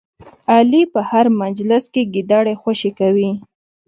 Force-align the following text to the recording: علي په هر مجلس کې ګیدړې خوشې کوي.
علي 0.53 0.83
په 0.93 0.99
هر 1.09 1.25
مجلس 1.41 1.83
کې 1.93 2.01
ګیدړې 2.13 2.55
خوشې 2.61 2.91
کوي. 2.99 3.31